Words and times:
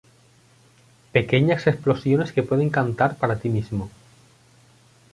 Pequeñas 1.15 1.67
explosiones 1.67 2.31
que 2.33 2.41
puedes 2.47 2.71
cantar 2.71 3.17
para 3.19 3.37
ti 3.39 3.49
mismo. 3.49 3.91